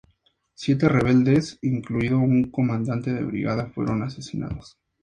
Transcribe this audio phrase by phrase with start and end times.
[0.55, 4.79] Siete rebeldes, incluido un comandante de brigada, fueron asesinados.